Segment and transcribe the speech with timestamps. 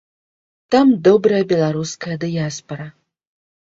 [0.75, 2.93] Там добрая беларуская дыяспара.